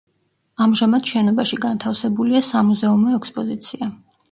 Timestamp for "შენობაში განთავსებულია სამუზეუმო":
1.13-3.15